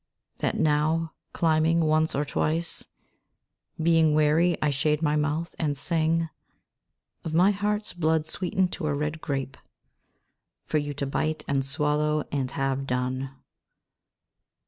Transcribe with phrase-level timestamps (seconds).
[0.37, 2.87] That now, climbing, once or twice
[3.79, 6.27] Being weary I shade my mouth and sing
[7.23, 9.57] Of my heart's blood sweetened to a red grape
[10.65, 13.29] For you to bite and swallow and have done.